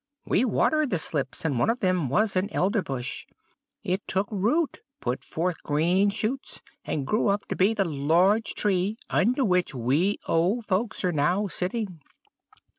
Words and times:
We 0.25 0.45
watered 0.45 0.89
the 0.89 0.97
slips, 0.97 1.45
and 1.45 1.59
one 1.59 1.69
of 1.69 1.79
them 1.79 2.09
was 2.09 2.35
an 2.35 2.49
Elderbush. 2.49 3.27
It 3.83 4.01
took 4.07 4.27
root, 4.31 4.79
put 4.99 5.23
forth 5.23 5.61
green 5.61 6.09
shoots, 6.09 6.63
and 6.83 7.05
grew 7.05 7.27
up 7.27 7.47
to 7.49 7.55
be 7.55 7.75
the 7.75 7.85
large 7.85 8.55
tree 8.55 8.97
under 9.11 9.45
which 9.45 9.75
we 9.75 10.17
old 10.27 10.65
folks 10.65 11.03
are 11.05 11.11
now 11.13 11.47
sitting.' 11.47 11.99